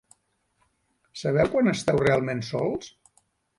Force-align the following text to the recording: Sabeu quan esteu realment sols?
Sabeu 1.25 1.53
quan 1.57 1.71
esteu 1.73 2.01
realment 2.07 2.43
sols? 2.51 2.91